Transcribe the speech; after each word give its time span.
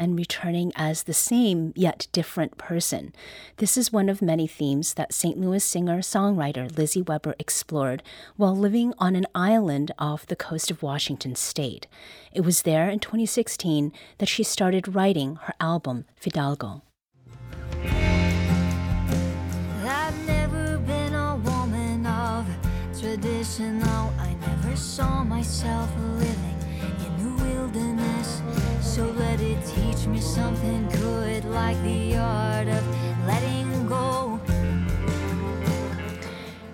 and 0.00 0.18
returning 0.18 0.72
as 0.74 1.04
the 1.04 1.14
same 1.14 1.72
yet 1.76 2.08
different 2.10 2.58
person. 2.58 3.14
This 3.58 3.76
is 3.76 3.92
one 3.92 4.08
of 4.08 4.20
many 4.20 4.48
themes 4.48 4.94
that 4.94 5.12
St. 5.12 5.38
Louis 5.38 5.62
singer 5.62 5.98
songwriter 5.98 6.76
Lizzie 6.76 7.02
Weber 7.02 7.36
explored 7.38 8.02
while 8.36 8.56
living 8.56 8.94
on 8.98 9.14
an 9.14 9.26
island 9.34 9.92
off 9.98 10.26
the 10.26 10.34
coast 10.34 10.70
of 10.70 10.82
Washington 10.82 11.36
state. 11.36 11.86
It 12.32 12.40
was 12.40 12.62
there 12.62 12.88
in 12.88 12.98
2016 12.98 13.92
that 14.18 14.28
she 14.28 14.42
started 14.42 14.96
writing 14.96 15.36
her 15.36 15.54
album, 15.60 16.06
Fidalgo. 16.16 16.82
traditional. 23.00 24.12
I 24.18 24.34
never 24.46 24.76
saw 24.76 25.24
myself 25.24 25.90
living 26.18 26.58
in 27.04 27.12
the 27.22 27.44
wilderness. 27.44 28.19
So 29.00 29.06
let 29.12 29.40
it 29.40 29.56
teach 29.64 30.06
me 30.06 30.20
something 30.20 30.86
good, 30.90 31.46
like 31.46 31.82
the 31.82 32.18
art 32.18 32.68
of 32.68 33.26
letting 33.26 33.86
go. 33.86 34.38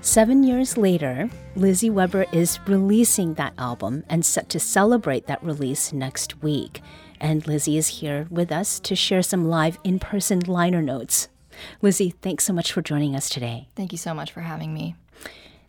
Seven 0.00 0.42
years 0.42 0.76
later, 0.76 1.30
Lizzie 1.54 1.88
Weber 1.88 2.26
is 2.32 2.58
releasing 2.66 3.34
that 3.34 3.52
album 3.58 4.02
and 4.08 4.24
set 4.24 4.48
to 4.48 4.58
celebrate 4.58 5.28
that 5.28 5.40
release 5.40 5.92
next 5.92 6.42
week. 6.42 6.80
And 7.20 7.46
Lizzie 7.46 7.78
is 7.78 8.00
here 8.00 8.26
with 8.28 8.50
us 8.50 8.80
to 8.80 8.96
share 8.96 9.22
some 9.22 9.48
live 9.48 9.78
in 9.84 10.00
person 10.00 10.40
liner 10.40 10.82
notes. 10.82 11.28
Lizzie, 11.80 12.10
thanks 12.22 12.42
so 12.42 12.52
much 12.52 12.72
for 12.72 12.82
joining 12.82 13.14
us 13.14 13.28
today. 13.28 13.68
Thank 13.76 13.92
you 13.92 13.98
so 13.98 14.12
much 14.12 14.32
for 14.32 14.40
having 14.40 14.74
me. 14.74 14.96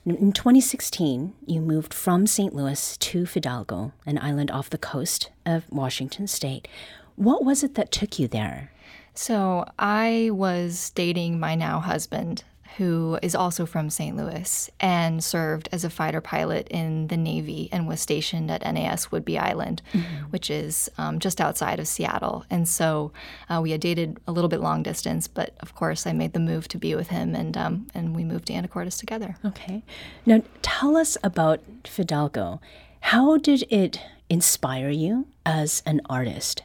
In 0.08 0.31
2016, 0.31 1.33
you 1.45 1.59
moved 1.59 1.94
from 1.94 2.27
St. 2.27 2.55
Louis 2.55 2.95
to 2.95 3.25
Fidalgo, 3.25 3.91
an 4.05 4.17
island 4.19 4.49
off 4.49 4.69
the 4.69 4.77
coast 4.77 5.31
of 5.45 5.69
Washington 5.69 6.27
state. 6.27 6.69
What 7.17 7.44
was 7.44 7.61
it 7.61 7.75
that 7.75 7.91
took 7.91 8.17
you 8.17 8.30
there? 8.30 8.72
So, 9.14 9.66
I 9.77 10.30
was 10.31 10.91
dating 10.91 11.41
my 11.41 11.55
now 11.55 11.81
husband 11.81 12.45
who 12.78 13.17
is 13.23 13.33
also 13.33 13.66
from 13.66 13.89
St. 13.89 14.16
Louis 14.16 14.70
and 14.80 15.23
served 15.23 15.67
as 15.72 15.83
a 15.83 15.89
fighter 15.89 16.22
pilot 16.22 16.67
in 16.70 17.08
the 17.08 17.17
Navy 17.17 17.70
and 17.72 17.88
was 17.88 18.00
stationed 18.00 18.52
at 18.52 18.61
NAS 18.61 19.08
Whidbey 19.08 19.39
Island, 19.39 19.81
mm-hmm. 19.94 20.25
which 20.25 20.52
is 20.52 20.89
um, 21.00 21.17
just 21.20 21.42
outside 21.42 21.80
of 21.80 21.88
Seattle. 21.88 22.45
And 22.52 22.67
so 22.67 23.11
uh, 23.50 23.61
we 23.64 23.72
had 23.72 23.81
dated 23.81 24.20
a 24.28 24.31
little 24.31 24.48
bit 24.48 24.61
long 24.61 24.83
distance, 24.83 25.28
but 25.28 25.55
of 25.59 25.73
course 25.73 26.05
I 26.05 26.14
made 26.14 26.33
the 26.33 26.39
move 26.39 26.67
to 26.67 26.78
be 26.78 26.94
with 26.94 27.08
him, 27.08 27.33
and 27.33 27.58
um, 27.58 27.88
and 27.95 28.16
we 28.16 28.23
moved 28.23 28.45
to 28.48 28.53
Anacortes 28.53 29.00
together. 29.00 29.38
Okay, 29.44 29.83
now 30.25 30.44
tell 30.61 30.95
us 30.95 31.17
about 31.23 31.61
Fidalgo. 31.83 32.61
How 33.00 33.38
did 33.38 33.64
it 33.72 34.00
inspire 34.30 34.89
you 34.89 35.28
as 35.45 35.81
an 35.86 36.02
artist? 36.09 36.61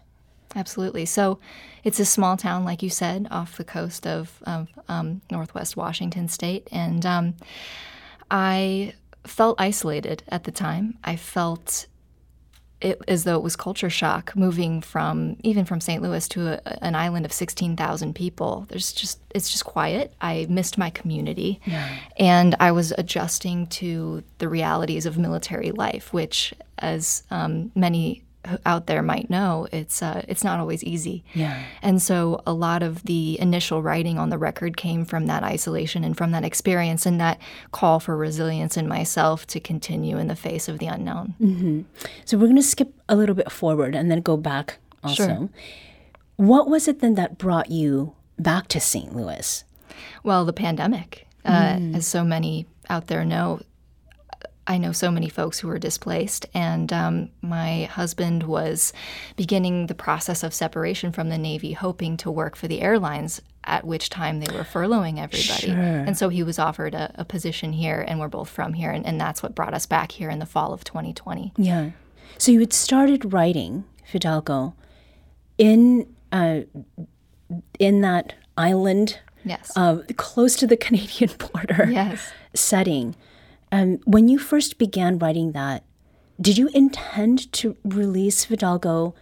Absolutely. 0.55 1.07
So 1.07 1.39
it's 1.85 1.99
a 2.01 2.05
small 2.05 2.37
town, 2.37 2.65
like 2.65 2.83
you 2.83 2.91
said, 2.91 3.27
off 3.31 3.57
the 3.57 3.65
coast 3.65 4.07
of, 4.07 4.43
of 4.47 4.69
um, 4.89 5.23
Northwest 5.31 5.77
Washington 5.77 6.29
state. 6.29 6.69
And 6.71 7.05
um, 7.07 7.35
I 8.31 8.95
felt 9.25 9.61
isolated 9.61 10.23
at 10.29 10.45
the 10.45 10.53
time. 10.53 10.99
I 11.05 11.17
felt 11.17 11.87
it, 12.83 13.01
as 13.07 13.25
though 13.25 13.37
it 13.37 13.43
was 13.43 13.57
culture 13.57 13.89
shock 13.89 14.35
moving 14.35 14.81
from 14.81 15.37
even 15.43 15.65
from 15.65 15.81
St. 15.81 16.03
Louis 16.03 16.27
to 16.29 16.55
a, 16.55 16.85
an 16.85 16.95
island 16.95 17.25
of 17.25 17.33
16,000 17.33 18.15
people. 18.15 18.67
There's 18.69 18.93
just 18.93 19.21
it's 19.31 19.51
just 19.51 19.65
quiet. 19.65 20.13
I 20.21 20.47
missed 20.51 20.77
my 20.77 20.91
community. 20.91 21.61
Yeah. 21.65 21.89
And 22.19 22.57
I 22.59 22.73
was 22.73 22.93
adjusting 22.99 23.69
to 23.69 24.25
the 24.39 24.49
realities 24.49 25.07
of 25.07 25.17
military 25.17 25.71
life, 25.71 26.13
which 26.13 26.53
as 26.79 27.23
um, 27.31 27.71
many 27.75 28.25
out 28.67 28.87
there 28.87 29.03
might 29.03 29.31
know, 29.31 29.69
it's 29.73 30.03
uh, 30.03 30.25
it's 30.27 30.43
not 30.43 30.59
always 30.59 30.83
easy. 30.83 31.25
Yeah. 31.35 31.63
And 31.81 32.03
so 32.03 32.43
a 32.47 32.53
lot 32.53 32.83
of 32.83 33.05
the 33.05 33.39
initial 33.41 33.83
writing 33.83 34.19
on 34.19 34.31
the 34.31 34.39
record 34.39 34.77
came 34.77 35.05
from 35.05 35.27
that 35.27 35.43
isolation 35.43 36.03
and 36.03 36.17
from 36.17 36.33
that 36.33 36.45
experience 36.45 37.07
and 37.07 37.21
that 37.21 37.39
call 37.71 38.01
for 38.01 38.17
resilience 38.17 38.77
in 38.77 38.89
myself 38.89 39.47
to 39.49 39.61
continue 39.61 40.19
in 40.19 40.27
the 40.27 40.37
face 40.37 40.69
of 40.69 40.79
the 40.79 40.87
unknown. 40.87 41.35
Mm-hmm. 41.41 41.83
So 42.25 42.37
we're 42.37 42.47
going 42.47 42.57
to 42.57 42.63
skip 42.63 42.93
a 43.09 43.17
little 43.17 43.35
bit 43.35 43.51
forward 43.53 43.95
and 43.95 44.11
then 44.11 44.21
go 44.21 44.37
back 44.37 44.79
also. 45.05 45.27
Sure. 45.27 45.49
What 46.37 46.69
was 46.69 46.89
it 46.89 47.01
then 47.01 47.15
that 47.15 47.39
brought 47.39 47.71
you 47.71 48.15
back 48.39 48.67
to 48.69 48.81
St. 48.81 49.15
Louis? 49.15 49.65
Well, 50.25 50.45
the 50.45 50.53
pandemic. 50.53 51.29
Uh, 51.45 51.75
mm. 51.75 51.97
As 51.97 52.07
so 52.07 52.23
many 52.23 52.67
out 52.89 53.09
there 53.09 53.25
know, 53.25 53.61
I 54.73 54.79
know 54.79 54.93
so 54.93 55.11
many 55.11 55.29
folks 55.29 55.59
who 55.59 55.69
were 55.69 55.79
displaced, 55.79 56.47
and 56.55 56.91
um, 56.95 57.29
my 57.43 57.85
husband 57.85 58.45
was 58.45 58.95
beginning 59.37 59.87
the 59.87 59.95
process 59.95 60.43
of 60.43 60.55
separation 60.55 61.13
from 61.13 61.29
the 61.29 61.37
Navy, 61.37 61.75
hoping 61.75 62.17
to 62.17 62.31
work 62.31 62.57
for 62.57 62.69
the 62.69 62.81
airlines. 62.81 63.43
At 63.65 63.87
which 63.87 64.09
time 64.09 64.41
they 64.41 64.53
were 64.53 64.65
furloughing 64.65 65.19
everybody, 65.19 65.67
sure. 65.67 65.79
and 65.79 66.17
so 66.17 66.31
he 66.31 66.43
was 66.43 66.59
offered 66.59 66.95
a, 66.95 67.13
a, 67.17 67.25
position 67.25 67.75
here, 67.75 68.05
and 68.09 68.19
we're 68.19 68.27
both 68.27 68.49
from 68.49 68.73
here, 68.73 68.91
and, 68.91 69.07
and 69.07 69.21
that's 69.21 69.41
what 69.41 69.55
brought 69.55 69.73
us 69.75 69.87
back 69.87 70.11
here 70.11 70.31
in 70.31 70.41
the 70.41 70.47
fall 70.47 70.73
of 70.73 70.83
2020. 70.83 71.53
Yeah. 71.57 71.91
So 72.39 72.51
you 72.51 72.59
had 72.59 72.73
started 72.73 73.33
writing 73.33 73.85
Fidalgo 74.05 74.75
in 75.59 76.13
uh, 76.33 76.63
in 77.79 78.01
that 78.01 78.35
island, 78.57 79.21
yes, 79.45 79.71
uh, 79.77 79.99
close 80.17 80.57
to 80.57 80.67
the 80.67 80.77
Canadian 80.87 81.31
border, 81.39 81.89
yes, 81.89 82.33
setting. 82.55 83.15
Um, 83.73 83.99
when 84.05 84.29
you 84.29 84.39
first 84.39 84.77
began 84.77 85.19
writing 85.19 85.53
that, 85.53 85.83
did 86.41 86.59
you 86.59 86.69
intend 86.75 87.51
to 87.55 87.77
release 87.85 88.45
Fidalgo 88.45 89.15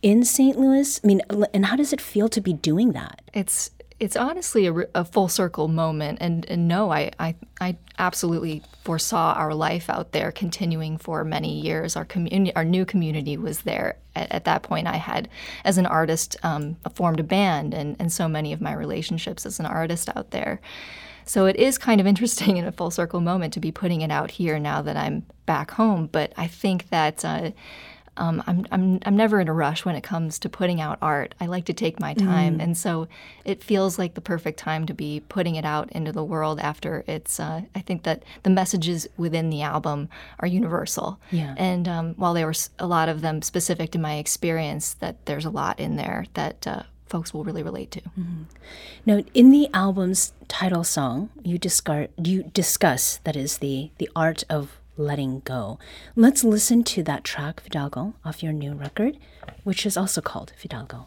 in 0.00 0.24
St. 0.24 0.58
Louis? 0.58 1.00
I 1.04 1.06
mean, 1.06 1.20
and 1.52 1.66
how 1.66 1.76
does 1.76 1.92
it 1.92 2.00
feel 2.00 2.28
to 2.30 2.40
be 2.40 2.54
doing 2.54 2.92
that? 2.92 3.20
It's 3.34 3.70
it's 4.00 4.16
honestly 4.16 4.66
a, 4.66 4.72
a 4.94 5.04
full 5.04 5.28
circle 5.28 5.66
moment, 5.66 6.18
and, 6.20 6.48
and 6.48 6.68
no, 6.68 6.92
I, 6.92 7.10
I 7.18 7.34
I 7.60 7.76
absolutely 7.98 8.62
foresaw 8.84 9.32
our 9.32 9.52
life 9.52 9.90
out 9.90 10.12
there 10.12 10.30
continuing 10.30 10.98
for 10.98 11.24
many 11.24 11.60
years. 11.60 11.96
Our 11.96 12.04
community, 12.04 12.54
our 12.54 12.64
new 12.64 12.84
community, 12.84 13.36
was 13.36 13.62
there. 13.62 13.98
At, 14.14 14.30
at 14.30 14.44
that 14.44 14.62
point, 14.62 14.86
I 14.86 14.96
had, 14.96 15.28
as 15.64 15.78
an 15.78 15.86
artist, 15.86 16.36
um, 16.44 16.76
formed 16.94 17.18
a 17.18 17.24
band, 17.24 17.74
and 17.74 17.96
and 17.98 18.12
so 18.12 18.28
many 18.28 18.52
of 18.52 18.60
my 18.60 18.72
relationships 18.72 19.44
as 19.44 19.58
an 19.58 19.66
artist 19.66 20.08
out 20.14 20.30
there. 20.30 20.60
So 21.28 21.44
it 21.44 21.56
is 21.56 21.76
kind 21.78 22.00
of 22.00 22.06
interesting 22.06 22.56
in 22.58 22.64
a 22.64 22.72
full 22.72 22.90
circle 22.90 23.20
moment 23.20 23.52
to 23.54 23.60
be 23.60 23.70
putting 23.70 24.00
it 24.00 24.10
out 24.10 24.30
here 24.30 24.58
now 24.58 24.82
that 24.82 24.96
I'm 24.96 25.26
back 25.46 25.72
home. 25.72 26.08
But 26.10 26.32
I 26.36 26.46
think 26.46 26.88
that 26.88 27.24
uh, 27.24 27.50
um, 28.16 28.42
I'm, 28.46 28.66
I'm, 28.72 28.98
I'm 29.04 29.16
never 29.16 29.40
in 29.40 29.48
a 29.48 29.52
rush 29.52 29.84
when 29.84 29.94
it 29.94 30.02
comes 30.02 30.38
to 30.40 30.48
putting 30.48 30.80
out 30.80 30.98
art. 31.00 31.34
I 31.40 31.46
like 31.46 31.66
to 31.66 31.72
take 31.72 32.00
my 32.00 32.14
time. 32.14 32.58
Mm. 32.58 32.62
And 32.62 32.76
so 32.76 33.08
it 33.44 33.62
feels 33.62 33.98
like 33.98 34.14
the 34.14 34.20
perfect 34.20 34.58
time 34.58 34.86
to 34.86 34.94
be 34.94 35.22
putting 35.28 35.54
it 35.54 35.64
out 35.64 35.90
into 35.92 36.12
the 36.12 36.24
world 36.24 36.58
after 36.60 37.04
it's, 37.06 37.38
uh, 37.38 37.62
I 37.74 37.80
think 37.80 38.02
that 38.02 38.24
the 38.42 38.50
messages 38.50 39.06
within 39.16 39.50
the 39.50 39.62
album 39.62 40.08
are 40.40 40.48
universal. 40.48 41.20
Yeah. 41.30 41.54
And 41.56 41.86
um, 41.86 42.14
while 42.14 42.34
there 42.34 42.46
were 42.46 42.54
a 42.78 42.86
lot 42.86 43.08
of 43.08 43.20
them 43.20 43.42
specific 43.42 43.90
to 43.92 43.98
my 43.98 44.16
experience, 44.16 44.94
that 44.94 45.24
there's 45.26 45.44
a 45.44 45.50
lot 45.50 45.78
in 45.78 45.96
there 45.96 46.26
that 46.34 46.66
uh, 46.66 46.82
folks 47.08 47.32
will 47.32 47.44
really 47.44 47.62
relate 47.62 47.90
to. 47.92 48.00
Mm-hmm. 48.00 48.42
Now, 49.06 49.22
in 49.34 49.50
the 49.50 49.68
album's 49.72 50.32
title 50.48 50.84
song, 50.84 51.30
you 51.42 51.58
you 52.16 52.42
discuss 52.42 53.18
that 53.24 53.36
is 53.36 53.58
the 53.58 53.90
the 53.98 54.10
art 54.14 54.44
of 54.48 54.78
letting 54.96 55.40
go. 55.40 55.78
Let's 56.16 56.44
listen 56.44 56.82
to 56.84 57.02
that 57.04 57.24
track 57.24 57.60
Fidalgo 57.60 58.14
off 58.24 58.42
your 58.42 58.52
new 58.52 58.74
record, 58.74 59.16
which 59.64 59.86
is 59.86 59.96
also 59.96 60.20
called 60.20 60.52
Fidalgo. 60.56 61.06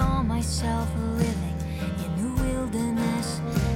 saw 0.00 0.22
myself 0.22 0.88
living 1.18 1.58
in 2.04 2.10
the 2.20 2.30
wilderness. 2.42 3.28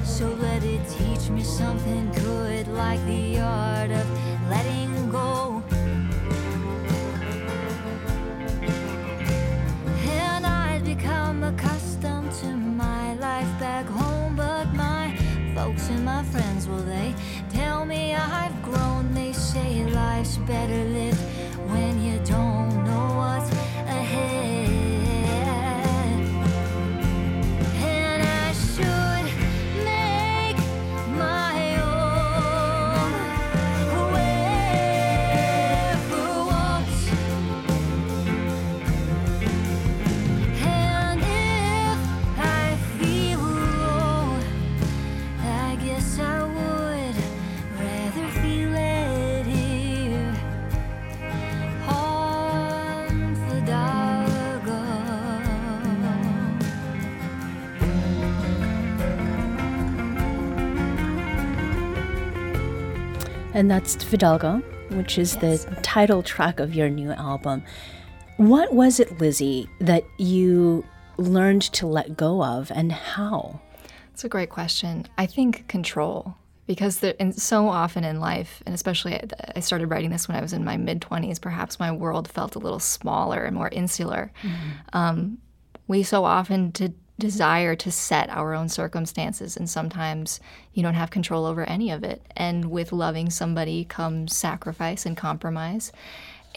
So 0.05 0.26
let 0.47 0.62
it 0.65 0.82
teach 0.99 1.25
me 1.29 1.43
something 1.43 2.05
good, 2.12 2.67
like 2.69 3.03
the 3.05 3.41
art 3.41 3.91
of 3.91 4.06
letting 4.49 5.11
go. 5.11 5.62
And 10.23 10.47
I'd 10.47 10.85
become 10.85 11.43
accustomed 11.43 12.32
to 12.41 12.50
my 12.85 13.06
life 13.29 13.53
back 13.61 13.87
home, 13.87 14.35
but 14.37 14.67
my 14.73 15.05
folks 15.55 15.91
and 15.91 16.05
my 16.06 16.23
friends, 16.32 16.67
will 16.67 16.87
they 16.94 17.15
tell 17.50 17.85
me 17.85 18.15
I've 18.15 18.59
grown? 18.62 19.12
They 19.12 19.32
say 19.32 19.85
life's 20.03 20.38
better 20.38 20.85
lived. 20.97 21.13
And 63.55 63.71
that's 63.71 64.03
Fidalgo, 64.03 64.59
which 64.91 65.17
is 65.19 65.39
Yes. 65.41 65.65
the 65.65 65.75
title 65.83 66.23
track 66.23 66.59
of 66.61 66.75
your 66.75 66.89
new 66.91 67.12
album. 67.12 67.62
What 68.37 68.75
was 68.75 68.99
it, 68.99 69.21
Lizzie, 69.21 69.69
that 69.81 70.05
you 70.19 70.85
learned 71.17 71.62
to 71.62 71.87
let 71.87 72.17
go 72.17 72.43
of 72.43 72.73
and 72.75 72.91
how? 72.91 73.61
It's 74.12 74.25
a 74.25 74.29
great 74.29 74.51
question. 74.51 75.06
I 75.19 75.27
think 75.27 75.69
control, 75.69 76.35
because 76.67 76.99
there, 76.99 77.15
and 77.21 77.33
so 77.35 77.69
often 77.69 78.03
in 78.03 78.19
life, 78.19 78.61
and 78.67 78.75
especially 78.75 79.15
I- 79.15 79.29
I 79.56 79.61
started 79.61 79.87
writing 79.89 80.11
this 80.11 80.27
when 80.27 80.37
I 80.37 80.41
was 80.41 80.53
in 80.53 80.65
my 80.65 80.77
mid 80.77 81.01
20s, 81.01 81.39
perhaps 81.39 81.79
my 81.79 81.93
world 81.93 82.27
felt 82.27 82.56
a 82.56 82.59
little 82.59 82.81
smaller 82.81 83.45
and 83.45 83.55
more 83.56 83.69
insular. 83.69 84.33
Um, 84.93 85.39
we 85.87 86.03
so 86.03 86.25
often 86.25 86.73
to 86.73 86.93
desire 87.19 87.76
to 87.76 87.90
set 87.93 88.28
our 88.31 88.55
own 88.55 88.69
circumstances, 88.69 89.56
and 89.56 89.70
sometimes 89.70 90.40
you 90.72 90.82
don't 90.82 90.94
have 90.94 91.11
control 91.11 91.46
over 91.46 91.64
any 91.64 91.90
of 91.90 92.02
it. 92.02 92.22
And 92.37 92.70
with 92.70 92.93
loving 92.93 93.31
somebody 93.31 93.84
comes 93.84 94.37
sacrifice 94.37 95.06
and 95.06 95.16
compromise. 95.16 95.93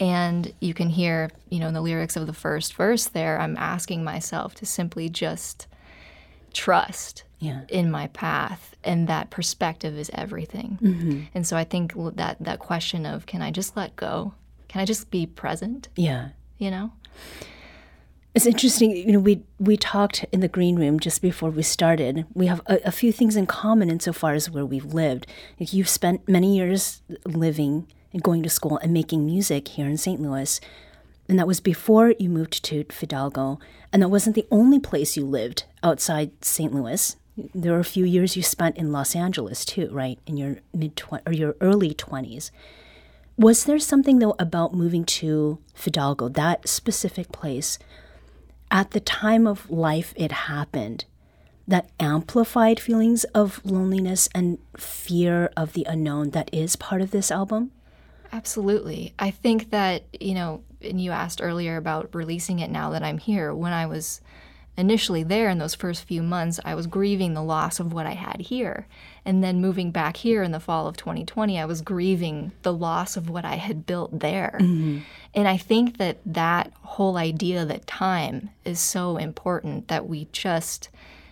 And 0.00 0.52
you 0.60 0.74
can 0.74 0.88
hear, 0.90 1.30
you 1.50 1.58
know, 1.60 1.68
in 1.68 1.74
the 1.74 1.80
lyrics 1.80 2.16
of 2.16 2.26
the 2.26 2.32
first 2.32 2.74
verse 2.74 3.06
there, 3.06 3.40
I'm 3.40 3.56
asking 3.56 4.04
myself 4.04 4.54
to 4.56 4.66
simply 4.66 5.08
just 5.08 5.66
trust 6.52 7.24
Yeah. 7.40 7.62
in 7.68 7.90
my 7.90 8.08
path 8.08 8.74
and 8.82 9.06
that 9.08 9.30
perspective 9.30 9.96
is 9.98 10.10
everything 10.14 10.78
Mm-hmm. 10.82 11.20
and 11.34 11.46
so 11.46 11.56
i 11.56 11.62
think 11.64 11.92
that 12.16 12.36
that 12.40 12.58
question 12.58 13.04
of 13.06 13.26
can 13.26 13.42
i 13.42 13.50
just 13.50 13.76
let 13.76 13.94
go 13.96 14.32
can 14.66 14.80
i 14.80 14.84
just 14.84 15.10
be 15.10 15.26
present 15.26 15.88
Yeah. 15.94 16.28
you 16.56 16.70
know 16.70 16.90
It's 18.34 18.46
interesting. 18.46 18.96
You 18.96 19.12
know, 19.12 19.18
we 19.20 19.42
we 19.58 19.76
talked 19.76 20.24
in 20.32 20.40
the 20.40 20.48
green 20.48 20.76
room 20.76 21.00
just 21.00 21.22
before 21.22 21.50
we 21.50 21.62
started. 21.62 22.26
We 22.34 22.46
have 22.46 22.60
a, 22.66 22.78
a 22.84 22.92
few 22.92 23.10
things 23.12 23.36
in 23.36 23.46
common 23.46 23.90
insofar 23.90 24.34
as 24.34 24.50
where 24.50 24.66
we've 24.66 24.94
lived. 24.94 25.26
Like 25.58 25.72
you've 25.72 25.88
spent 25.88 26.28
many 26.28 26.56
years 26.56 27.02
living 27.24 27.88
and 28.12 28.22
going 28.22 28.42
to 28.42 28.50
school 28.50 28.78
and 28.78 28.92
making 28.92 29.26
music 29.26 29.68
here 29.68 29.88
in 29.88 29.96
St. 29.96 30.20
Louis, 30.20 30.60
and 31.28 31.38
that 31.38 31.46
was 31.48 31.60
before 31.60 32.14
you 32.18 32.28
moved 32.28 32.62
to 32.64 32.84
Fidalgo. 32.90 33.58
And 33.92 34.02
that 34.02 34.08
wasn't 34.08 34.36
the 34.36 34.46
only 34.50 34.78
place 34.78 35.16
you 35.16 35.24
lived 35.24 35.64
outside 35.82 36.30
St. 36.44 36.72
Louis. 36.72 37.16
There 37.54 37.72
were 37.72 37.78
a 37.80 37.84
few 37.84 38.04
years 38.04 38.36
you 38.36 38.42
spent 38.42 38.76
in 38.76 38.92
Los 38.92 39.16
Angeles 39.16 39.64
too, 39.64 39.88
right? 39.90 40.18
In 40.26 40.36
your 40.36 40.56
mid 40.74 40.94
twen- 40.96 41.22
or 41.26 41.32
your 41.32 41.56
early 41.60 41.94
twenties. 41.94 42.52
Was 43.36 43.64
there 43.64 43.78
something 43.78 44.18
though 44.18 44.34
about 44.38 44.74
moving 44.74 45.04
to 45.04 45.58
Fidalgo, 45.74 46.28
that 46.28 46.68
specific 46.68 47.32
place? 47.32 47.78
At 48.70 48.90
the 48.92 49.00
time 49.00 49.46
of 49.46 49.70
life 49.70 50.12
it 50.16 50.32
happened 50.32 51.04
that 51.66 51.90
amplified 52.00 52.80
feelings 52.80 53.24
of 53.24 53.60
loneliness 53.64 54.28
and 54.34 54.58
fear 54.76 55.50
of 55.56 55.74
the 55.74 55.84
unknown 55.84 56.30
that 56.30 56.48
is 56.52 56.76
part 56.76 57.02
of 57.02 57.10
this 57.10 57.30
album? 57.30 57.70
Absolutely. 58.32 59.12
I 59.18 59.30
think 59.30 59.70
that, 59.70 60.04
you 60.18 60.34
know, 60.34 60.64
and 60.80 61.00
you 61.00 61.10
asked 61.10 61.40
earlier 61.42 61.76
about 61.76 62.14
releasing 62.14 62.60
it 62.60 62.70
now 62.70 62.90
that 62.90 63.02
I'm 63.02 63.18
here. 63.18 63.54
When 63.54 63.72
I 63.72 63.86
was 63.86 64.20
initially 64.78 65.24
there 65.24 65.50
in 65.50 65.58
those 65.58 65.74
first 65.74 66.04
few 66.04 66.22
months, 66.22 66.60
I 66.64 66.74
was 66.74 66.86
grieving 66.86 67.34
the 67.34 67.42
loss 67.42 67.80
of 67.80 67.92
what 67.92 68.06
I 68.06 68.12
had 68.12 68.40
here. 68.40 68.86
And 69.24 69.42
then 69.42 69.60
moving 69.60 69.90
back 69.90 70.16
here 70.16 70.42
in 70.42 70.52
the 70.52 70.60
fall 70.60 70.86
of 70.86 70.96
2020, 70.96 71.58
I 71.58 71.64
was 71.64 71.82
grieving 71.82 72.52
the 72.62 72.72
loss 72.72 73.16
of 73.16 73.28
what 73.28 73.44
I 73.44 73.56
had 73.56 73.84
built 73.84 74.20
there. 74.20 74.56
Mm-hmm. 74.60 75.00
And 75.34 75.48
I 75.48 75.56
think 75.56 75.98
that 75.98 76.18
that 76.24 76.72
whole 76.82 77.16
idea 77.16 77.64
that 77.64 77.86
time 77.86 78.50
is 78.64 78.80
so 78.80 79.16
important 79.16 79.88
that 79.88 80.08
we 80.08 80.28
just 80.32 80.88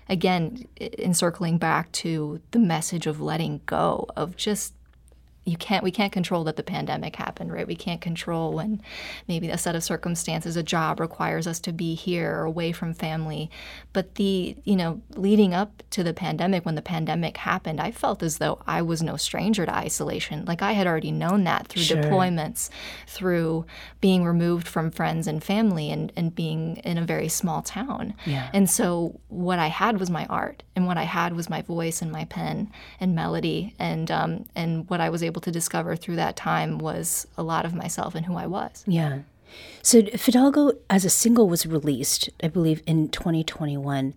again 0.09 0.67
encircling 0.79 1.59
back 1.59 1.91
to 1.91 2.41
the 2.51 2.59
message 2.59 3.07
of 3.07 3.21
letting 3.21 3.61
go 3.67 4.07
of 4.17 4.37
just 4.37 4.76
you 5.47 5.57
can't 5.57 5.85
we 5.85 5.91
can't 5.93 6.13
control 6.13 6.43
that 6.45 6.57
the 6.57 6.63
pandemic 6.63 7.15
happened 7.17 7.53
right 7.53 7.67
we 7.69 7.77
can't 7.77 8.01
control 8.01 8.53
when 8.53 8.83
maybe 9.29 9.49
a 9.49 9.57
set 9.57 9.77
of 9.77 9.83
circumstances 9.85 10.57
a 10.57 10.63
job 10.63 10.99
requires 11.01 11.47
us 11.47 11.61
to 11.61 11.73
be 11.73 11.95
here 11.95 12.33
or 12.39 12.45
away 12.45 12.73
from 12.73 12.93
family 12.93 13.49
but 13.93 14.17
the 14.17 14.57
you 14.65 14.75
know 14.75 15.01
leading 15.15 15.55
up 15.55 15.83
to 15.91 16.03
the 16.03 16.13
pandemic 16.13 16.67
when 16.67 16.75
the 16.75 16.83
pandemic 16.83 17.37
happened 17.37 17.81
i 17.81 17.91
felt 17.93 18.23
as 18.25 18.39
though 18.39 18.59
i 18.67 18.83
was 18.83 19.03
no 19.03 19.17
stranger 19.17 19.65
to 19.65 19.73
isolation 19.75 20.45
like 20.47 20.63
i 20.63 20.73
had 20.73 20.87
already 20.87 21.13
known 21.13 21.45
that 21.45 21.69
through 21.69 21.83
Sure. 21.83 22.03
deployments 22.03 22.69
through 23.07 23.65
being 24.01 24.25
removed 24.25 24.67
from 24.67 24.91
friends 24.91 25.27
and 25.29 25.43
family 25.45 25.91
and, 25.91 26.13
and 26.17 26.35
being 26.35 26.77
in 26.79 26.99
a 26.99 27.05
very 27.05 27.29
small 27.29 27.63
town 27.63 28.15
Yeah. 28.27 28.51
and 28.53 28.69
so 28.69 29.21
what 29.29 29.59
I 29.59 29.67
had 29.69 30.01
was 30.01 30.09
my 30.11 30.25
art, 30.27 30.63
and 30.75 30.87
what 30.87 30.97
I 30.97 31.03
had 31.03 31.35
was 31.35 31.51
my 31.51 31.61
voice 31.63 32.01
and 32.01 32.11
my 32.11 32.25
pen 32.25 32.71
and 33.01 33.15
melody, 33.15 33.75
and 33.79 34.11
um, 34.11 34.47
and 34.55 34.89
what 34.89 35.01
I 35.01 35.11
was 35.11 35.23
able 35.23 35.36
to 35.43 35.51
discover 35.51 35.97
through 35.97 36.17
that 36.17 36.37
time 36.37 36.79
was 36.79 37.27
a 37.37 37.43
lot 37.43 37.65
of 37.65 37.75
myself 37.75 38.15
and 38.15 38.27
who 38.27 38.37
I 38.37 38.47
was. 38.47 38.85
Yeah. 38.87 39.21
So 39.83 40.03
Fidalgo 40.03 40.73
as 40.91 41.05
a 41.05 41.11
single 41.11 41.49
was 41.49 41.67
released, 41.67 42.29
I 42.43 42.49
believe, 42.49 42.83
in 42.87 43.09
2021. 43.09 44.15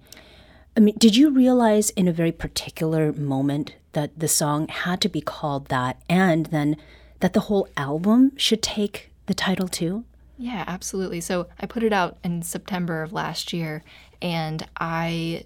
I 0.75 0.79
mean, 0.79 0.95
did 0.97 1.15
you 1.15 1.29
realize 1.29 1.89
in 1.91 2.07
a 2.07 2.13
very 2.13 2.31
particular 2.31 3.11
moment 3.13 3.75
that 3.93 4.17
the 4.17 4.27
song 4.27 4.67
had 4.67 5.01
to 5.01 5.09
be 5.09 5.21
called 5.21 5.67
that 5.67 6.01
and 6.07 6.47
then 6.47 6.77
that 7.19 7.33
the 7.33 7.41
whole 7.41 7.67
album 7.75 8.31
should 8.37 8.61
take 8.61 9.11
the 9.25 9.33
title 9.33 9.67
too? 9.67 10.05
Yeah, 10.37 10.63
absolutely. 10.67 11.19
So 11.19 11.47
I 11.59 11.65
put 11.65 11.83
it 11.83 11.91
out 11.91 12.17
in 12.23 12.41
September 12.43 13.03
of 13.03 13.11
last 13.11 13.51
year, 13.51 13.83
and 14.21 14.65
I 14.79 15.43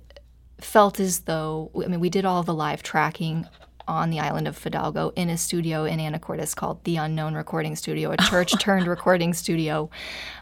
felt 0.59 0.99
as 0.99 1.21
though 1.21 1.71
I 1.75 1.87
mean 1.87 1.99
we 1.99 2.09
did 2.09 2.25
all 2.25 2.43
the 2.43 2.53
live 2.53 2.83
tracking 2.83 3.47
on 3.87 4.09
the 4.09 4.19
island 4.19 4.47
of 4.47 4.57
Fidalgo 4.57 5.11
in 5.15 5.29
a 5.29 5.37
studio 5.37 5.85
in 5.85 5.99
Anacortes 5.99 6.55
called 6.55 6.83
the 6.83 6.97
Unknown 6.97 7.33
Recording 7.35 7.75
Studio, 7.75 8.11
a 8.11 8.17
church 8.17 8.51
turned 8.59 8.87
recording 8.87 9.33
studio, 9.33 9.89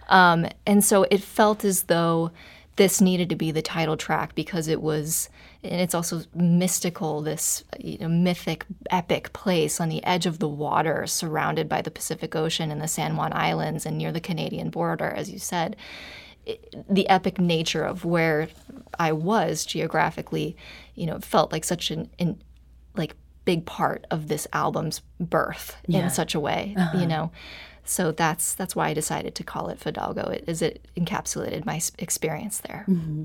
um, 0.10 0.45
and 0.65 0.83
so 0.83 1.05
it 1.12 1.21
felt 1.21 1.63
as 1.63 1.83
though 1.83 2.31
this 2.77 3.01
needed 3.01 3.29
to 3.29 3.36
be 3.36 3.51
the 3.51 3.62
title 3.62 3.98
track 3.98 4.33
because 4.33 4.67
it 4.67 4.81
was 4.81 5.29
and 5.63 5.79
it's 5.79 5.93
also 5.93 6.24
mystical 6.33 7.21
this 7.21 7.63
you 7.79 7.98
know 8.00 8.07
mythic 8.07 8.65
epic 8.89 9.31
place 9.33 9.79
on 9.79 9.89
the 9.89 10.03
edge 10.03 10.25
of 10.25 10.39
the 10.39 10.48
water 10.48 11.05
surrounded 11.05 11.67
by 11.67 11.81
the 11.81 11.91
pacific 11.91 12.36
ocean 12.36 12.71
and 12.71 12.81
the 12.81 12.88
san 12.88 13.15
juan 13.17 13.31
islands 13.33 13.86
and 13.86 13.98
near 13.98 14.12
the 14.12 14.21
canadian 14.21 14.69
border 14.69 15.10
as 15.10 15.29
you 15.29 15.38
said. 15.39 15.75
It- 16.45 16.74
the 16.89 17.07
epic 17.07 17.39
nature 17.39 17.83
of 17.83 18.03
where 18.03 18.48
i 18.98 19.12
was 19.12 19.63
geographically 19.65 20.55
you 20.95 21.05
know 21.05 21.19
felt 21.19 21.51
like 21.51 21.63
such 21.63 21.91
an, 21.91 22.10
an 22.17 22.41
like 22.95 23.15
big 23.45 23.65
part 23.65 24.05
of 24.12 24.27
this 24.27 24.48
album's 24.53 25.01
birth 25.19 25.77
Yeah. 25.88 26.03
in 26.03 26.10
such 26.10 26.36
a 26.36 26.39
way 26.39 26.74
you 26.77 26.81
uh-huh. 26.81 27.05
know 27.05 27.31
so 27.83 28.12
that's 28.12 28.53
that's 28.53 28.75
why 28.75 28.89
i 28.89 28.93
decided 28.93 29.36
to 29.36 29.43
call 29.43 29.69
it 29.69 29.79
fidalgo 29.79 30.29
it, 30.29 30.43
as 30.48 30.62
it 30.62 30.88
encapsulated 30.95 31.65
my 31.65 31.81
experience 32.00 32.60
there 32.60 32.86
mm-hmm. 32.88 33.24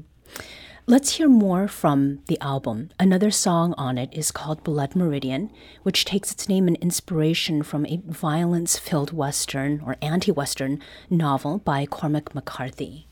Let's 0.89 1.17
hear 1.17 1.29
more 1.29 1.67
from 1.67 2.21
the 2.29 2.41
album. 2.41 2.91
Another 3.01 3.33
song 3.33 3.75
on 3.77 3.99
it 3.99 4.09
is 4.13 4.31
called 4.31 4.63
Blood 4.63 4.95
Meridian, 4.95 5.51
which 5.83 6.05
takes 6.05 6.31
its 6.31 6.49
name 6.49 6.69
and 6.69 6.77
inspiration 6.77 7.65
from 7.65 7.85
a 7.87 8.01
violence 8.07 8.79
filled 8.79 9.13
Western 9.13 9.81
or 9.85 9.97
anti 10.01 10.31
Western 10.31 10.81
novel 11.11 11.59
by 11.59 11.87
Cormac 11.87 12.37
McCarthy. 12.37 13.09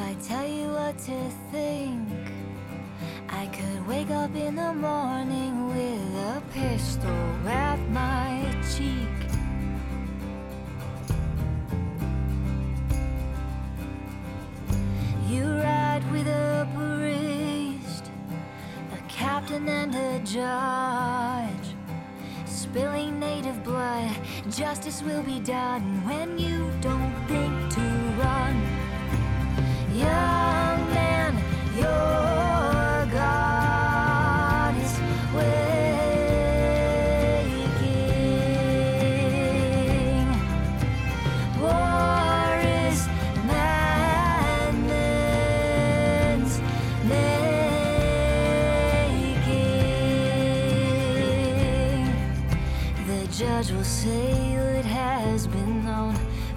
I 0.00 0.14
tell 0.26 0.46
you 0.46 0.68
what 0.68 0.98
to 0.98 1.30
think. 1.52 2.08
I 3.28 3.46
could 3.46 3.86
wake 3.86 4.10
up 4.10 4.34
in 4.34 4.56
the 4.56 4.72
morning 4.72 5.68
with 5.68 6.16
a 6.16 6.42
pistol 6.52 7.46
at 7.46 7.78
my 7.90 8.44
cheek. 8.74 9.18
You 15.28 15.44
ride 15.44 16.02
with 16.10 16.26
a 16.26 16.66
priest, 16.74 18.10
a 18.92 19.08
captain, 19.08 19.68
and 19.68 19.94
a 19.94 20.18
judge. 20.24 21.76
Spilling 22.46 23.20
native 23.20 23.62
blood, 23.62 24.16
justice 24.48 25.02
will 25.02 25.22
be 25.22 25.40
done 25.40 25.82
when 26.06 26.38
you 26.38 26.70
don't 26.80 27.14
think 27.28 27.74
to 27.74 27.80
run. 28.18 28.89
Judge 53.40 53.72
will 53.72 53.84
say 53.84 54.52
it 54.52 54.84
has 54.84 55.46
been 55.46 55.84
known 55.84 56.14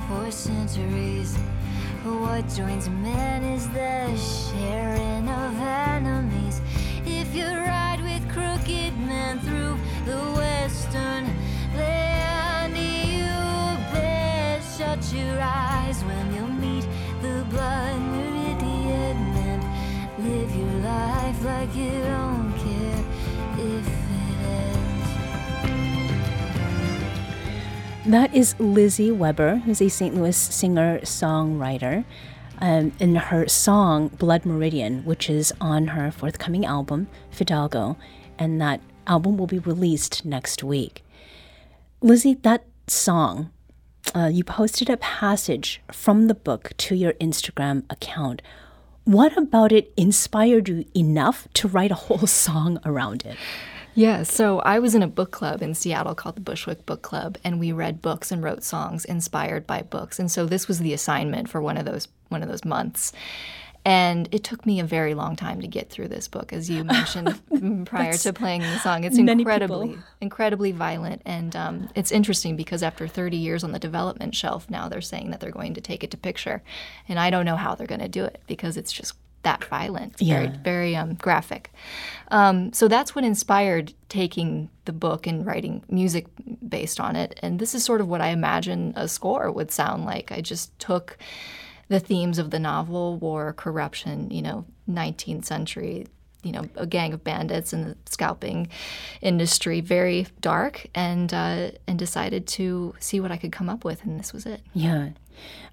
for 0.07 0.29
centuries. 0.31 1.38
What 2.03 2.50
joins 2.50 2.89
men 2.89 3.43
is 3.43 3.69
the 3.69 4.17
sharing 4.17 5.29
of 5.29 5.57
enemies. 5.57 6.60
If 7.05 7.33
you 7.33 7.45
ride 7.45 8.01
with 8.03 8.27
crooked 8.29 8.98
men 9.00 9.39
through 9.39 9.77
the 10.05 10.19
western 10.36 11.25
land, 11.77 12.75
you 12.75 13.24
best 13.93 14.77
shut 14.77 15.01
your 15.17 15.39
eyes 15.39 16.03
when 16.03 16.36
you 16.36 16.45
meet 16.48 16.86
the 17.22 17.45
blood 17.50 18.01
meridian. 18.01 19.62
Live 20.19 20.55
your 20.55 20.74
life 20.81 21.43
like 21.45 21.74
you 21.74 21.91
don't 22.01 22.42
That 28.05 28.36
is 28.36 28.53
Lizzie 28.60 29.12
Weber, 29.12 29.62
who's 29.63 29.81
a 29.81 29.88
St. 29.88 30.13
Louis 30.13 30.36
singer 30.36 31.00
songwriter. 31.03 32.03
Um, 32.60 32.91
in 33.00 33.15
her 33.15 33.48
song 33.48 34.10
Blood 34.10 34.45
Meridian, 34.45 35.05
which 35.05 35.29
is 35.29 35.53
on 35.62 35.88
her 35.88 36.12
forthcoming 36.12 36.65
album, 36.65 37.07
Fidalgo, 37.31 37.98
and 38.38 38.60
that 38.60 38.81
album 39.07 39.38
will 39.38 39.48
be 39.48 39.60
released 39.60 40.25
next 40.25 40.63
week. 40.65 41.03
Lizzie, 42.01 42.33
that 42.36 42.65
song, 42.88 43.51
uh, 44.13 44.29
you 44.31 44.43
posted 44.43 44.89
a 44.89 44.98
passage 44.98 45.81
from 45.91 46.27
the 46.27 46.36
book 46.36 46.72
to 46.79 46.95
your 46.95 47.13
Instagram 47.13 47.83
account. 47.89 48.41
What 49.05 49.38
about 49.38 49.72
it 49.72 49.93
inspired 49.95 50.67
you 50.67 50.83
enough 50.93 51.48
to 51.53 51.69
write 51.69 51.91
a 51.91 51.95
whole 51.95 52.27
song 52.27 52.79
around 52.86 53.25
it? 53.25 53.38
Yeah, 53.95 54.23
so 54.23 54.59
I 54.59 54.79
was 54.79 54.95
in 54.95 55.03
a 55.03 55.07
book 55.07 55.31
club 55.31 55.62
in 55.62 55.75
Seattle 55.75 56.15
called 56.15 56.35
the 56.35 56.41
Bushwick 56.41 56.85
Book 56.85 57.01
Club, 57.01 57.38
and 57.43 57.59
we 57.59 57.71
read 57.71 58.01
books 58.01 58.31
and 58.31 58.43
wrote 58.43 58.63
songs 58.63 59.05
inspired 59.05 59.67
by 59.67 59.83
books. 59.83 60.19
And 60.19 60.31
so 60.31 60.45
this 60.45 60.67
was 60.67 60.79
the 60.79 60.93
assignment 60.93 61.50
for 61.50 61.62
one 61.62 61.77
of 61.77 61.85
those 61.85 62.07
one 62.29 62.41
of 62.41 62.50
those 62.50 62.65
months. 62.65 63.13
And 63.85 64.29
it 64.31 64.45
took 64.45 64.65
me 64.65 64.79
a 64.79 64.85
very 64.85 65.13
long 65.13 65.35
time 65.35 65.59
to 65.59 65.67
get 65.67 65.89
through 65.89 66.07
this 66.07 66.29
book, 66.29 66.53
as 66.53 66.69
you 66.69 66.83
mentioned 66.85 67.85
prior 67.85 68.13
to 68.13 68.31
playing 68.31 68.62
the 68.62 68.79
song. 68.79 69.03
It's 69.03 69.17
incredibly, 69.17 69.97
incredibly 70.21 70.71
violent, 70.71 71.21
and 71.25 71.55
um, 71.55 71.89
it's 71.93 72.12
interesting 72.12 72.55
because 72.55 72.81
after 72.81 73.07
30 73.07 73.35
years 73.38 73.63
on 73.63 73.73
the 73.73 73.79
development 73.79 74.35
shelf, 74.35 74.69
now 74.69 74.88
they're 74.88 75.01
saying 75.01 75.31
that 75.31 75.41
they're 75.41 75.51
going 75.51 75.73
to 75.73 75.81
take 75.81 76.03
it 76.03 76.12
to 76.12 76.17
picture, 76.17 76.63
and 77.09 77.19
I 77.19 77.29
don't 77.29 77.45
know 77.45 77.57
how 77.57 77.75
they're 77.75 77.85
going 77.85 78.00
to 78.01 78.07
do 78.07 78.23
it 78.23 78.41
because 78.47 78.77
it's 78.77 78.91
just 78.91 79.15
that 79.43 79.63
violent, 79.65 80.13
It's 80.13 80.21
very, 80.21 80.45
Yeah. 80.45 80.57
very 80.63 80.95
um, 80.95 81.13
graphic. 81.15 81.71
Um, 82.29 82.73
so 82.73 82.88
that's 82.88 83.13
what 83.13 83.23
inspired 83.23 83.93
taking 84.09 84.69
the 84.85 84.93
book 84.93 85.27
and 85.27 85.45
writing 85.45 85.83
music 85.89 86.25
based 86.67 87.00
on 87.00 87.15
it. 87.15 87.39
And 87.43 87.59
this 87.59 87.75
is 87.75 87.83
sort 87.83 88.01
of 88.01 88.07
what 88.07 88.21
I 88.21 88.29
imagine 88.29 88.93
a 88.95 89.07
score 89.07 89.51
would 89.51 89.71
sound 89.71 90.05
like. 90.05 90.31
I 90.31 90.41
just 90.41 90.77
took 90.79 91.17
the 91.89 92.00
themes 92.00 92.39
of 92.39 92.50
the 92.50 92.59
novel 92.59 93.17
war, 93.17 93.53
corruption, 93.53 94.29
you 94.31 94.41
know, 94.41 94.65
19th 94.89 95.45
century, 95.45 96.07
you 96.41 96.51
know, 96.51 96.63
a 96.75 96.85
gang 96.88 97.13
of 97.13 97.23
bandits 97.23 97.71
and 97.73 97.85
the 97.85 97.97
scalping 98.05 98.67
industry, 99.21 99.81
very 99.81 100.27
dark, 100.41 100.88
and 100.95 101.33
uh, 101.33 101.71
and 101.88 102.00
decided 102.00 102.47
to 102.47 102.93
see 103.00 103.19
what 103.19 103.31
I 103.31 103.38
could 103.38 103.51
come 103.51 103.69
up 103.69 103.85
with, 103.85 104.03
and 104.03 104.19
this 104.19 104.33
was 104.33 104.45
it. 104.45 104.62
Yeah. 104.73 105.09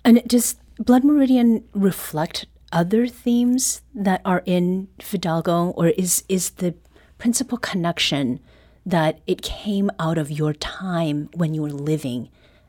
And 0.05 0.19
it 0.19 0.29
does 0.29 0.57
Blood 0.79 1.05
Meridian 1.05 1.65
reflect 1.75 2.47
other 2.73 3.07
themes 3.07 3.83
that 3.95 4.21
are 4.25 4.43
in 4.47 4.89
Fidalgo, 5.01 5.71
or 5.71 5.89
is 5.89 6.25
is 6.29 6.51
the 6.51 6.75
principal 7.19 7.59
connection 7.59 8.41
that 8.87 9.21
it 9.27 9.43
came 9.43 9.91
out 9.99 10.19
of 10.19 10.31
your 10.31 10.55
time 10.55 11.29
when 11.35 11.55
you 11.55 11.63
were 11.63 11.71
living 11.71 12.29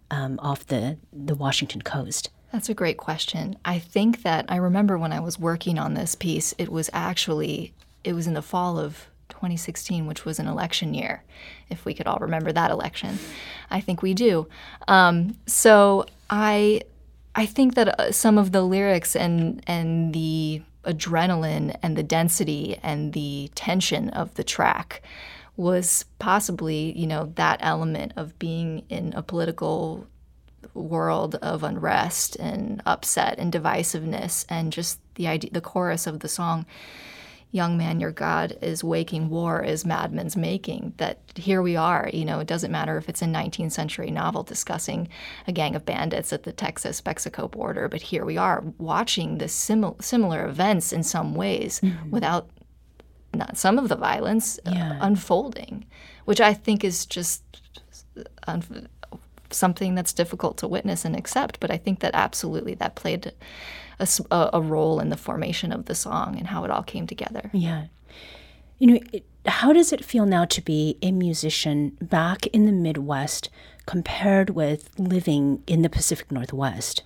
um, 0.10 0.38
off 0.42 0.68
the, 0.68 0.98
the 1.14 1.36
Washington 1.36 1.82
coast? 1.82 2.30
That's 2.52 2.68
a 2.68 2.74
great 2.74 2.98
question. 2.98 3.58
I 3.64 3.80
think 3.80 4.24
that 4.24 4.46
I 4.50 4.58
remember 4.58 4.98
when 4.98 5.14
I 5.14 5.22
was 5.22 5.40
working 5.40 5.80
on 5.80 5.94
this 5.94 6.16
piece, 6.16 6.54
it 6.58 6.70
was 6.70 6.90
actually 6.92 7.74
it 8.04 8.14
was 8.14 8.28
in 8.28 8.34
the 8.34 8.42
fall 8.42 8.80
of 8.80 9.08
2016, 9.30 10.06
which 10.06 10.26
was 10.26 10.40
an 10.40 10.48
election 10.48 10.94
year, 10.94 11.24
if 11.70 11.86
we 11.86 11.94
could 11.94 12.08
all 12.08 12.18
remember 12.20 12.52
that 12.52 12.72
election. 12.72 13.18
I 13.70 13.80
think 13.80 14.02
we 14.02 14.14
do. 14.14 14.48
Um, 14.88 15.38
so 15.46 16.06
I 16.30 16.82
I 17.36 17.46
think 17.46 17.76
that 17.76 18.00
uh, 18.00 18.12
some 18.12 18.38
of 18.38 18.52
the 18.52 18.62
lyrics 18.62 19.16
and 19.16 19.64
and 19.68 20.14
the 20.14 20.62
adrenaline 20.84 21.78
and 21.84 21.96
the 21.96 22.04
density 22.04 22.78
and 22.82 23.14
the 23.14 23.50
tension 23.56 24.10
of 24.10 24.34
the 24.34 24.44
track 24.44 25.02
was 25.56 26.06
possibly, 26.18 26.98
you 26.98 27.06
know, 27.06 27.32
that 27.36 27.60
element 27.62 28.14
of 28.16 28.38
being 28.40 28.84
in 28.90 29.14
a 29.16 29.22
political 29.22 30.08
world 30.74 31.36
of 31.36 31.64
unrest 31.64 32.36
and 32.38 32.82
upset 32.86 33.38
and 33.38 33.52
divisiveness 33.52 34.46
and 34.50 34.72
just 34.72 35.00
the 35.16 35.28
idea 35.28 35.50
the 35.52 35.62
chorus 35.62 36.08
of 36.08 36.20
the 36.20 36.30
song 36.30 36.66
young 37.52 37.78
man 37.78 38.00
your 38.00 38.12
god 38.12 38.58
is 38.62 38.84
waking 38.84 39.30
war 39.30 39.62
is 39.62 39.86
madman's 39.86 40.38
making 40.38 40.94
that 40.98 41.20
here 41.36 41.62
we 41.62 41.76
are 41.76 42.10
you 42.14 42.24
know 42.24 42.40
it 42.40 42.48
doesn't 42.48 42.72
matter 42.72 42.98
if 42.98 43.10
it's 43.10 43.22
a 43.22 43.26
19th 43.26 43.72
century 43.74 44.10
novel 44.10 44.42
discussing 44.44 45.08
a 45.48 45.52
gang 45.52 45.76
of 45.76 45.86
bandits 45.86 46.32
at 46.32 46.44
the 46.44 46.52
texas 46.54 47.04
mexico 47.06 47.48
border 47.48 47.90
but 47.90 48.02
here 48.02 48.24
we 48.26 48.38
are 48.38 48.64
watching 48.78 49.38
the 49.38 49.46
simil- 49.46 50.02
similar 50.02 50.48
events 50.48 50.94
in 50.94 51.04
some 51.04 51.36
ways 51.36 51.82
without 52.10 52.50
not 53.34 53.58
some 53.58 53.78
of 53.78 53.90
the 53.90 53.96
violence 53.96 54.58
uh, 54.66 54.72
Yeah. 54.74 54.98
unfolding 55.02 55.86
which 56.26 56.40
i 56.40 56.54
think 56.54 56.84
is 56.84 57.06
just 57.06 57.44
un- 58.48 58.88
something 59.52 59.96
that's 59.96 60.14
difficult 60.14 60.56
to 60.58 60.66
witness 60.66 61.04
and 61.04 61.14
accept. 61.14 61.60
But 61.60 61.72
I 61.72 61.78
think 61.78 62.00
that 62.00 62.12
absolutely 62.14 62.74
that 62.76 62.96
played 62.96 63.34
a, 64.32 64.50
a- 64.54 64.62
role 64.62 65.00
in 65.00 65.10
the 65.10 65.18
formation 65.18 65.72
of 65.72 65.86
the 65.86 65.96
song 65.96 66.38
and 66.38 66.48
how 66.48 66.64
it 66.64 66.72
all 66.72 66.84
came 66.84 67.08
together. 67.08 67.50
Yeah. 67.54 67.86
You 68.80 68.88
know, 68.88 69.00
it, 69.14 69.26
how 69.46 69.74
does 69.74 69.92
it 69.92 70.06
feel 70.06 70.26
now 70.26 70.46
to 70.46 70.62
be 70.62 70.98
a 71.02 71.12
musician 71.12 71.98
back 72.02 72.48
in 72.48 72.66
the 72.66 72.72
Midwest 72.72 73.50
compared 73.86 74.52
with 74.52 74.90
living 74.98 75.64
in 75.68 75.82
the 75.82 75.90
Pacific 75.90 76.32
Northwest? 76.32 77.04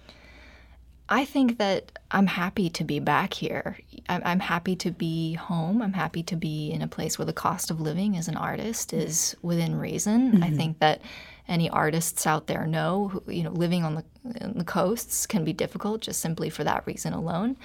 I 1.07 1.23
think 1.23 1.59
that 1.59 1.99
I'm 2.11 2.27
happy 2.27 2.69
to 2.71 2.83
be 2.83 2.99
back 2.99 3.33
here. 3.33 3.77
I'm, 4.09 4.21
I'm 4.25 4.39
happy 4.39 4.75
to 4.77 4.91
be 4.91 5.33
home. 5.33 5.81
I'm 5.81 5.93
happy 5.93 6.23
to 6.23 6.35
be 6.35 6.71
in 6.71 6.81
a 6.81 6.87
place 6.87 7.19
where 7.19 7.25
the 7.25 7.33
cost 7.33 7.69
of 7.69 7.79
living 7.79 8.17
as 8.17 8.27
an 8.27 8.35
artist 8.35 8.91
is 8.91 9.35
within 9.41 9.75
reason. 9.75 10.43
I 10.43 10.47
mm-hmm. 10.47 10.57
think 10.57 10.79
that 10.79 11.01
any 11.47 11.69
artists 11.69 12.25
out 12.25 12.47
there 12.47 12.65
know, 12.65 13.09
who, 13.09 13.23
you 13.31 13.43
know, 13.43 13.51
living 13.51 13.83
on 13.83 13.95
the, 13.95 14.03
the 14.53 14.63
coasts 14.63 15.25
can 15.25 15.43
be 15.43 15.53
difficult 15.53 16.01
just 16.01 16.19
simply 16.19 16.49
for 16.49 16.63
that 16.63 16.85
reason 16.85 17.13
alone. 17.13 17.57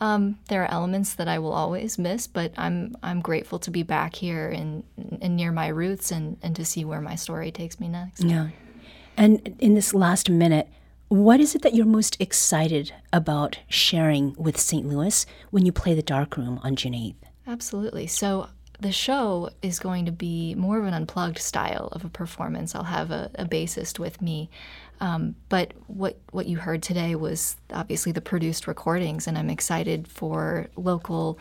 Um, 0.00 0.38
there 0.48 0.64
are 0.64 0.70
elements 0.70 1.14
that 1.14 1.28
I 1.28 1.38
will 1.38 1.52
always 1.52 1.96
miss, 1.96 2.26
but 2.26 2.52
I'm 2.56 2.96
I'm 3.04 3.20
grateful 3.20 3.60
to 3.60 3.70
be 3.70 3.84
back 3.84 4.16
here 4.16 4.48
and, 4.48 4.82
and 5.20 5.36
near 5.36 5.52
my 5.52 5.68
roots 5.68 6.10
and, 6.10 6.38
and 6.42 6.56
to 6.56 6.64
see 6.64 6.84
where 6.84 7.00
my 7.00 7.14
story 7.14 7.52
takes 7.52 7.78
me 7.78 7.88
next. 7.88 8.24
Yeah. 8.24 8.48
And 9.16 9.54
in 9.60 9.74
this 9.74 9.94
last 9.94 10.28
minute, 10.28 10.68
what 11.08 11.38
is 11.38 11.54
it 11.54 11.62
that 11.62 11.74
you're 11.74 11.86
most 11.86 12.16
excited 12.18 12.92
about 13.12 13.58
sharing 13.68 14.34
with 14.36 14.58
St. 14.58 14.86
Louis 14.88 15.24
when 15.50 15.66
you 15.66 15.70
play 15.70 15.94
the 15.94 16.02
Dark 16.02 16.36
Room 16.36 16.58
on 16.64 16.74
June 16.74 16.94
8th? 16.94 17.14
Absolutely. 17.46 18.06
So 18.06 18.48
the 18.82 18.92
show 18.92 19.48
is 19.62 19.78
going 19.78 20.06
to 20.06 20.12
be 20.12 20.54
more 20.56 20.78
of 20.78 20.84
an 20.84 20.92
unplugged 20.92 21.38
style 21.38 21.88
of 21.92 22.04
a 22.04 22.08
performance. 22.08 22.74
I'll 22.74 22.82
have 22.82 23.10
a, 23.10 23.30
a 23.36 23.44
bassist 23.44 23.98
with 23.98 24.20
me. 24.20 24.50
Um, 25.00 25.34
but 25.48 25.72
what 25.86 26.18
what 26.30 26.46
you 26.46 26.58
heard 26.58 26.82
today 26.82 27.14
was 27.14 27.56
obviously 27.72 28.12
the 28.12 28.20
produced 28.20 28.66
recordings, 28.66 29.26
and 29.26 29.36
I'm 29.38 29.50
excited 29.50 30.06
for 30.06 30.68
local 30.76 31.38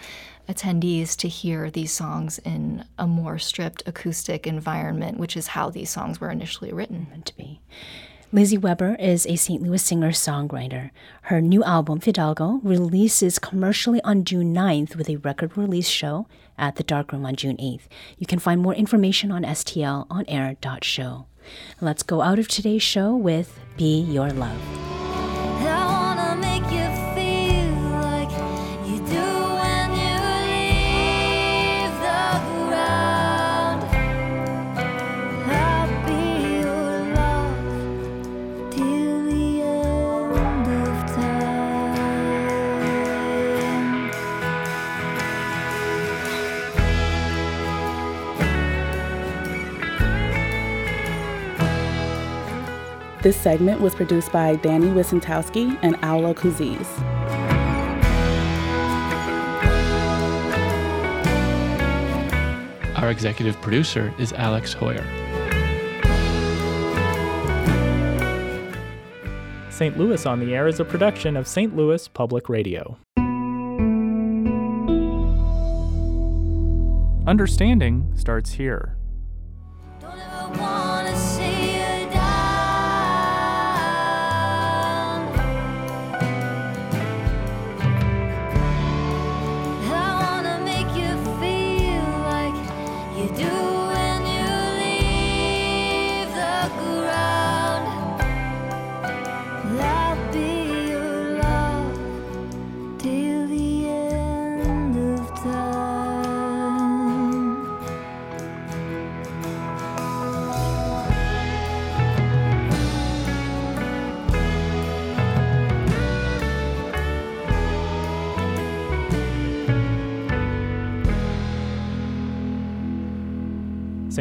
attendees 0.49 1.15
to 1.17 1.27
hear 1.27 1.69
these 1.69 1.91
songs 1.91 2.39
in 2.39 2.85
a 2.97 3.05
more 3.05 3.37
stripped 3.37 3.83
acoustic 3.85 4.47
environment, 4.47 5.19
which 5.19 5.37
is 5.37 5.47
how 5.47 5.69
these 5.69 5.89
songs 5.89 6.19
were 6.19 6.31
initially 6.31 6.71
written. 6.71 7.07
meant 7.11 7.25
to 7.27 7.35
be. 7.37 7.61
Lizzie 8.33 8.57
Weber 8.57 8.95
is 8.95 9.27
a 9.27 9.35
St. 9.35 9.61
Louis 9.61 9.83
singer 9.83 10.11
songwriter. 10.11 10.91
Her 11.23 11.41
new 11.41 11.65
album, 11.65 11.99
Fidalgo, 11.99 12.61
releases 12.63 13.37
commercially 13.37 14.01
on 14.03 14.23
June 14.23 14.55
9th 14.55 14.95
with 14.95 15.09
a 15.09 15.17
record 15.17 15.57
release 15.57 15.89
show 15.89 16.27
at 16.57 16.77
the 16.77 16.83
Darkroom 16.83 17.25
on 17.25 17.35
June 17.35 17.57
8th. 17.57 17.89
You 18.17 18.25
can 18.25 18.39
find 18.39 18.61
more 18.61 18.73
information 18.73 19.33
on 19.33 19.43
STL 19.43 20.07
on 20.09 20.23
air.show. 20.29 21.25
Let's 21.81 22.03
go 22.03 22.21
out 22.21 22.39
of 22.39 22.47
today's 22.47 22.83
show 22.83 23.13
with 23.13 23.59
Be 23.75 23.99
Your 23.99 24.29
Love. 24.29 24.90
This 53.21 53.39
segment 53.39 53.79
was 53.79 53.93
produced 53.93 54.31
by 54.31 54.55
Danny 54.55 54.87
Wicentowski 54.87 55.77
and 55.83 55.95
Aula 56.03 56.33
Kuziz. 56.33 56.87
Our 62.97 63.11
executive 63.11 63.61
producer 63.61 64.11
is 64.17 64.33
Alex 64.33 64.73
Heuer. 64.73 65.05
St. 69.71 69.95
Louis 69.99 70.25
on 70.25 70.39
the 70.39 70.55
Air 70.55 70.67
is 70.67 70.79
a 70.79 70.85
production 70.85 71.37
of 71.37 71.47
St. 71.47 71.75
Louis 71.75 72.07
Public 72.07 72.49
Radio. 72.49 72.97
Understanding 77.27 78.11
starts 78.15 78.53
here. 78.53 78.97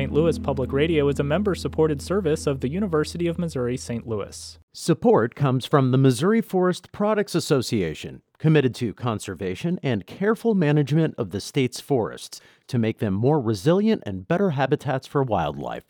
St. 0.00 0.12
Louis 0.14 0.38
Public 0.38 0.73
Radio 0.73 1.09
is 1.09 1.21
a 1.21 1.23
member 1.23 1.54
supported 1.54 2.00
service 2.00 2.47
of 2.47 2.61
the 2.61 2.71
University 2.71 3.26
of 3.26 3.38
Missouri 3.38 3.76
St. 3.76 4.07
Louis. 4.07 4.59
Support 4.73 5.35
comes 5.35 5.66
from 5.66 5.90
the 5.90 5.99
Missouri 5.99 6.40
Forest 6.40 6.90
Products 6.90 7.35
Association, 7.35 8.22
committed 8.38 8.75
to 8.77 8.94
conservation 8.94 9.79
and 9.83 10.07
careful 10.07 10.55
management 10.55 11.16
of 11.18 11.33
the 11.33 11.40
state's 11.40 11.83
forests 11.83 12.40
to 12.68 12.79
make 12.79 12.98
them 12.98 13.12
more 13.12 13.38
resilient 13.38 14.03
and 14.07 14.27
better 14.27 14.53
habitats 14.53 15.07
for 15.07 15.22
wildlife. 15.22 15.85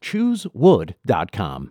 ChooseWood.com. 0.00 1.68